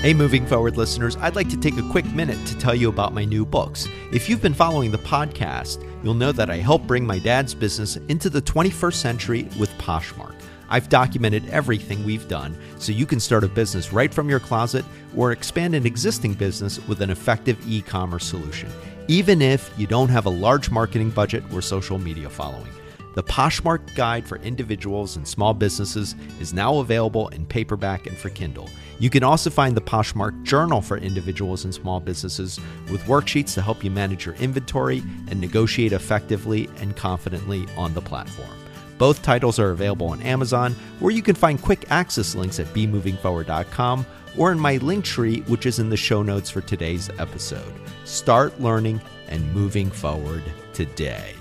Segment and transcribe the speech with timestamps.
[0.00, 3.12] Hey, moving forward listeners, I'd like to take a quick minute to tell you about
[3.12, 3.86] my new books.
[4.12, 7.96] If you've been following the podcast, you'll know that I helped bring my dad's business
[8.08, 10.34] into the 21st century with Poshmark.
[10.70, 14.86] I've documented everything we've done so you can start a business right from your closet
[15.14, 18.70] or expand an existing business with an effective e commerce solution,
[19.06, 22.72] even if you don't have a large marketing budget or social media following.
[23.14, 28.30] The Poshmark Guide for Individuals and Small Businesses is now available in paperback and for
[28.30, 28.70] Kindle.
[29.00, 33.62] You can also find the Poshmark Journal for Individuals and Small Businesses with worksheets to
[33.62, 38.56] help you manage your inventory and negotiate effectively and confidently on the platform.
[38.96, 44.06] Both titles are available on Amazon, where you can find quick access links at bemovingforward.com
[44.36, 47.72] or in my link tree, which is in the show notes for today's episode.
[48.04, 51.34] Start learning and moving forward today.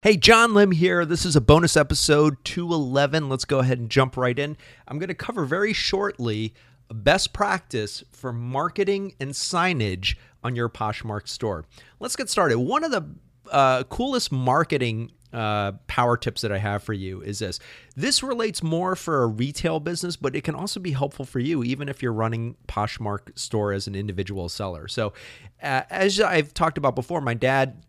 [0.00, 1.04] Hey, John Lim here.
[1.04, 3.28] This is a bonus episode 211.
[3.28, 4.56] Let's go ahead and jump right in.
[4.86, 6.54] I'm going to cover very shortly
[6.88, 10.14] best practice for marketing and signage
[10.44, 11.64] on your Poshmark store.
[11.98, 12.60] Let's get started.
[12.60, 13.10] One of the
[13.50, 17.58] uh, coolest marketing uh, power tips that I have for you is this.
[17.96, 21.64] This relates more for a retail business, but it can also be helpful for you,
[21.64, 24.86] even if you're running Poshmark store as an individual seller.
[24.86, 25.12] So,
[25.60, 27.82] uh, as I've talked about before, my dad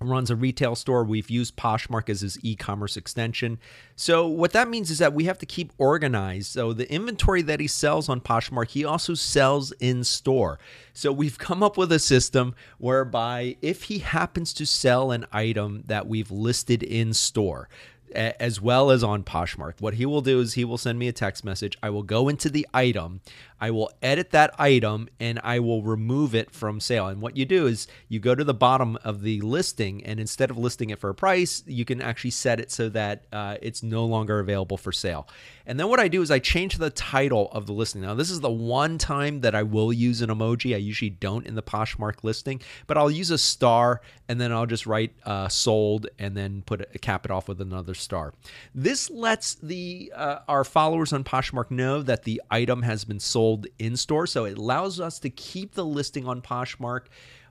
[0.00, 1.04] runs a retail store.
[1.04, 3.58] We've used Poshmark as his e-commerce extension.
[3.96, 6.52] So what that means is that we have to keep organized.
[6.52, 10.58] So the inventory that he sells on Poshmark, he also sells in store.
[10.94, 15.84] So we've come up with a system whereby if he happens to sell an item
[15.86, 17.68] that we've listed in store,
[18.12, 19.74] as well as on Poshmark.
[19.80, 21.78] What he will do is he will send me a text message.
[21.80, 23.20] I will go into the item.
[23.60, 27.08] I will edit that item and I will remove it from sale.
[27.08, 30.50] And what you do is you go to the bottom of the listing and instead
[30.50, 33.82] of listing it for a price, you can actually set it so that uh, it's
[33.82, 35.28] no longer available for sale.
[35.66, 38.02] And then what I do is I change the title of the listing.
[38.02, 40.74] Now, this is the one time that I will use an emoji.
[40.74, 44.66] I usually don't in the Poshmark listing, but I'll use a star and then I'll
[44.66, 48.32] just write uh, sold and then put a, cap it off with another star.
[48.74, 53.49] This lets the uh, our followers on Poshmark know that the item has been sold
[53.50, 54.26] sold in store.
[54.26, 57.06] So it allows us to keep the listing on Poshmark,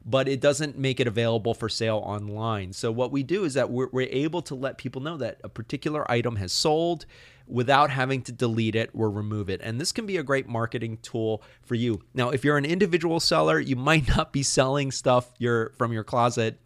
[0.06, 2.74] but it doesn't make it available for sale online.
[2.74, 5.50] So what we do is that we're, we're able to let people know that a
[5.50, 7.06] particular item has sold
[7.48, 9.60] without having to delete it or remove it.
[9.64, 12.02] And this can be a great marketing tool for you.
[12.14, 15.32] Now, if you're an individual seller, you might not be selling stuff
[15.78, 16.60] from your closet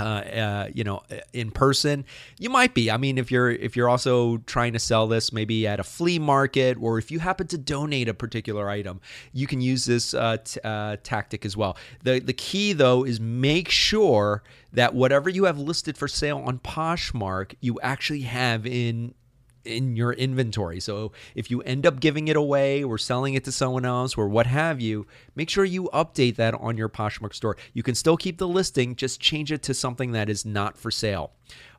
[0.00, 2.04] uh, uh, you know, in person,
[2.38, 2.90] you might be.
[2.90, 6.18] I mean, if you're if you're also trying to sell this maybe at a flea
[6.18, 9.00] market, or if you happen to donate a particular item,
[9.32, 11.76] you can use this uh, t- uh, tactic as well.
[12.02, 14.42] the The key though is make sure
[14.72, 19.14] that whatever you have listed for sale on Poshmark, you actually have in
[19.64, 20.80] in your inventory.
[20.80, 24.28] So if you end up giving it away or selling it to someone else or
[24.28, 27.56] what have you, make sure you update that on your Poshmark store.
[27.72, 30.90] You can still keep the listing, just change it to something that is not for
[30.90, 31.32] sale.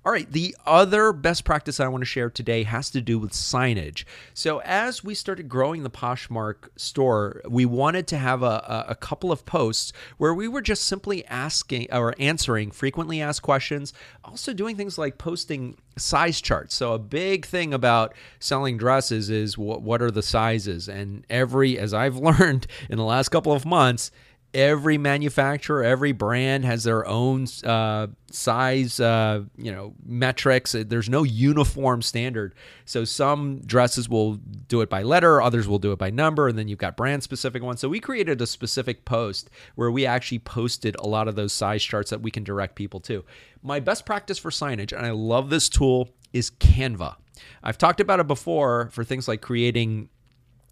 [0.06, 3.32] All right, the other best practice I want to share today has to do with
[3.32, 4.06] signage.
[4.34, 9.30] So, as we started growing the Poshmark store, we wanted to have a, a couple
[9.30, 13.92] of posts where we were just simply asking or answering frequently asked questions,
[14.24, 16.76] also doing things like posting size charts.
[16.76, 20.88] So, a big thing about selling dresses is what, what are the sizes?
[20.88, 24.12] And every, as I've learned in the last couple of months,
[24.54, 30.76] every manufacturer, every brand has their own uh, size, uh, you know, metrics.
[30.78, 32.56] There's no uniform standard.
[32.86, 36.58] So some dresses will do it by letter, others will do it by number, and
[36.58, 37.80] then you've got brand specific ones.
[37.80, 41.84] So we created a specific post where we actually posted a lot of those size
[41.84, 43.24] charts that we can direct people to.
[43.62, 47.16] My best practice for signage, and I love this tool, is Canva.
[47.64, 50.10] I've talked about it before for things like creating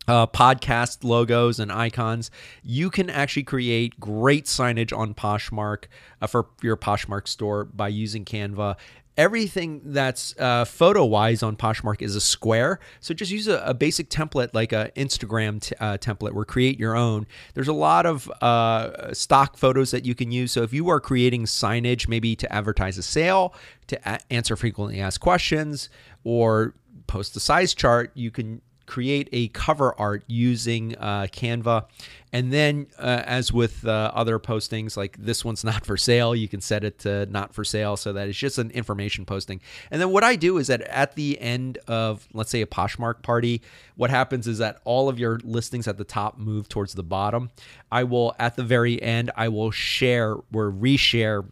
[0.08, 2.32] uh, podcast logos and icons,
[2.64, 5.86] you can actually create great signage on Poshmark
[6.22, 8.78] uh, for your Poshmark store by using Canva.
[9.18, 12.80] Everything that's uh, photo wise on Poshmark is a square.
[13.00, 16.80] So just use a, a basic template like an Instagram t- uh, template or create
[16.80, 17.26] your own.
[17.56, 20.52] There's a lot of uh, stock photos that you can use.
[20.52, 23.56] So if you are creating signage, maybe to advertise a sale,
[23.88, 25.90] to a- answer frequently asked questions,
[26.24, 26.76] or
[27.08, 31.86] post a size chart, you can create a cover art using uh, Canva.
[32.34, 36.48] And then, uh, as with uh, other postings, like this one's not for sale, you
[36.48, 39.62] can set it to not for sale so that it's just an information posting.
[39.92, 43.22] And then, what I do is that at the end of, let's say, a Poshmark
[43.22, 43.62] party,
[43.96, 47.52] what happens is that all of your listings at the top move towards the bottom.
[47.92, 51.46] I will, at the very end, I will share or reshare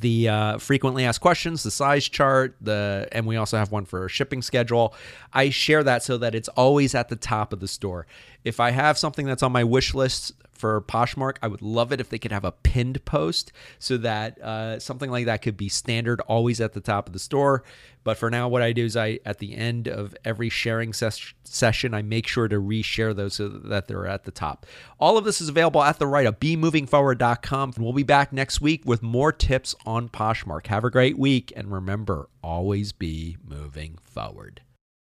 [0.00, 4.04] the uh, frequently asked questions, the size chart, the and we also have one for
[4.04, 4.94] a shipping schedule.
[5.32, 8.06] I share that so that it's always at the top of the store.
[8.44, 12.00] If I have something that's on my wish list for Poshmark, I would love it
[12.00, 15.68] if they could have a pinned post so that uh, something like that could be
[15.68, 17.62] standard, always at the top of the store.
[18.04, 21.34] But for now, what I do is I, at the end of every sharing ses-
[21.42, 24.64] session, I make sure to reshare those so that they're at the top.
[25.00, 27.72] All of this is available at the right of bemovingforward.com.
[27.74, 30.68] And we'll be back next week with more tips on Poshmark.
[30.68, 31.52] Have a great week.
[31.56, 34.60] And remember, always be moving forward.